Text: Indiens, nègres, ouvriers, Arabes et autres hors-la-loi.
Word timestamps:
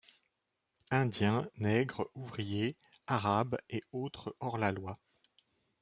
Indiens, 0.89 1.47
nègres, 1.57 2.09
ouvriers, 2.15 2.75
Arabes 3.05 3.59
et 3.69 3.83
autres 3.91 4.35
hors-la-loi. 4.39 4.97